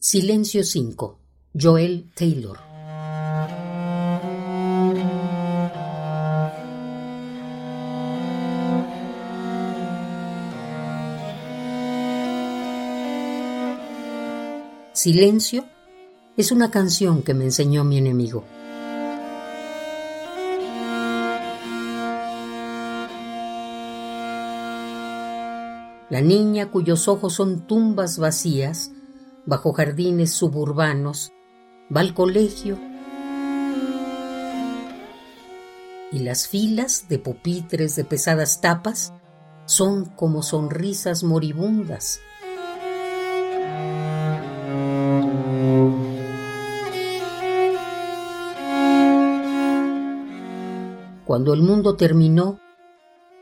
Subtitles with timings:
[0.00, 1.18] Silencio 5.
[1.60, 2.56] Joel Taylor.
[14.92, 15.64] Silencio
[16.36, 18.44] es una canción que me enseñó mi enemigo.
[26.08, 28.92] La niña cuyos ojos son tumbas vacías,
[29.48, 31.32] bajo jardines suburbanos,
[31.94, 32.78] va al colegio
[36.12, 39.14] y las filas de pupitres de pesadas tapas
[39.64, 42.20] son como sonrisas moribundas.
[51.24, 52.60] Cuando el mundo terminó,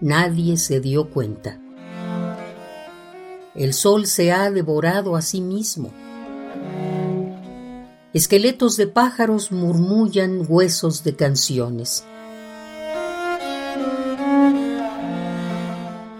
[0.00, 1.58] nadie se dio cuenta.
[3.56, 5.90] El sol se ha devorado a sí mismo.
[8.12, 12.04] Esqueletos de pájaros murmullan huesos de canciones.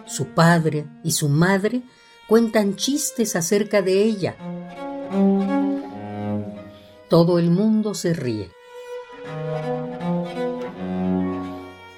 [0.06, 1.82] Su padre y su madre
[2.26, 4.36] cuentan chistes acerca de ella.
[7.10, 8.50] Todo el mundo se ríe.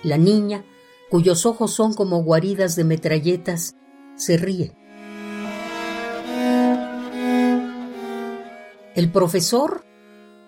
[0.02, 0.64] La niña,
[1.10, 3.76] cuyos ojos son como guaridas de metralletas,
[4.16, 4.74] se ríe.
[8.98, 9.84] El profesor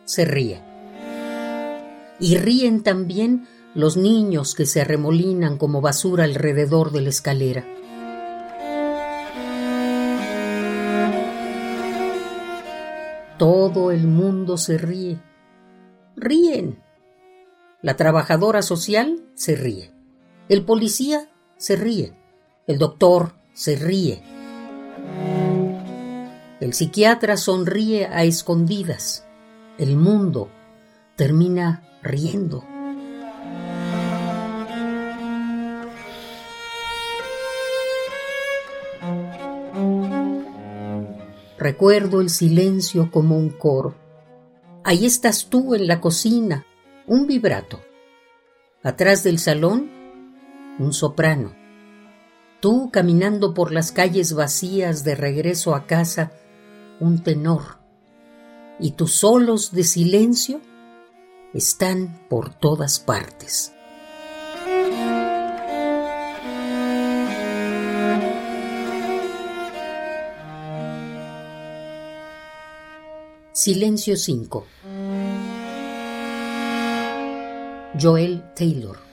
[0.04, 0.60] se ríe.
[2.18, 7.64] Y ríen también los niños que se arremolinan como basura alrededor de la escalera.
[13.38, 15.20] Todo el mundo se ríe.
[16.16, 16.82] Ríen.
[17.82, 19.92] La trabajadora social se ríe.
[20.48, 22.16] El policía se ríe.
[22.66, 24.24] El doctor se ríe.
[26.60, 29.24] El psiquiatra sonríe a escondidas.
[29.78, 30.50] El mundo
[31.16, 32.62] termina riendo.
[41.58, 43.94] Recuerdo el silencio como un coro.
[44.84, 46.66] Ahí estás tú en la cocina,
[47.06, 47.80] un vibrato.
[48.82, 49.90] Atrás del salón,
[50.78, 51.54] un soprano.
[52.60, 56.32] Tú caminando por las calles vacías de regreso a casa,
[57.00, 57.80] un tenor,
[58.78, 60.60] y tus solos de silencio
[61.52, 63.72] están por todas partes.
[73.52, 74.66] Silencio 5
[78.00, 79.09] Joel Taylor